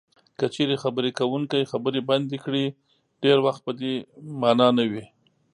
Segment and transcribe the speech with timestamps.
[0.37, 2.65] که چېرې خبرې کوونکی خبرې بندې کړي
[3.21, 3.93] ډېری وخت په دې
[4.41, 5.05] مانا نه وي.